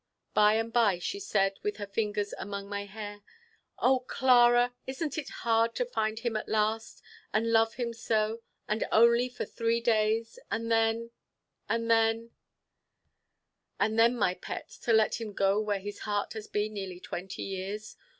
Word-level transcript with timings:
By 0.33 0.55
and 0.55 0.73
by 0.73 0.97
she 0.97 1.19
said, 1.19 1.59
with 1.61 1.77
her 1.77 1.85
fingers 1.85 2.33
among 2.39 2.67
my 2.67 2.85
hair: 2.85 3.21
"Oh, 3.77 3.99
Clara, 3.99 4.73
isn't 4.87 5.15
it 5.15 5.29
hard 5.45 5.75
to 5.75 5.85
find 5.85 6.17
him 6.21 6.35
at 6.35 6.49
last, 6.49 7.03
and 7.31 7.51
love 7.53 7.75
him 7.75 7.93
so, 7.93 8.41
and 8.67 8.83
only 8.91 9.29
for 9.29 9.45
three 9.45 9.79
days, 9.79 10.39
and 10.49 10.71
then, 10.71 11.11
and 11.69 11.91
then" 11.91 12.31
"And 13.79 13.99
then, 13.99 14.17
my 14.17 14.33
pet, 14.33 14.69
to 14.81 14.91
let 14.91 15.21
him 15.21 15.33
go 15.33 15.61
where 15.61 15.79
his 15.79 15.99
heart 15.99 16.33
has 16.33 16.47
been 16.47 16.73
nearly 16.73 16.99
twenty 16.99 17.43
years. 17.43 17.95